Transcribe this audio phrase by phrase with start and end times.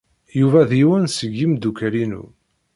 [0.39, 2.23] Yuba d yiwen seg yimeddukal-inu.